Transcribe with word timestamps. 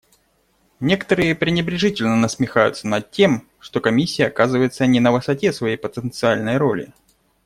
Некоторые 0.79 1.35
пренебрежительно 1.35 2.15
насмехаются 2.15 2.87
над 2.87 3.11
тем, 3.11 3.47
что 3.59 3.79
Комиссия 3.79 4.25
оказывается 4.25 4.87
не 4.87 4.99
на 4.99 5.11
высоте 5.11 5.53
своей 5.53 5.77
потенциальной 5.77 6.57
роли. 6.57 6.91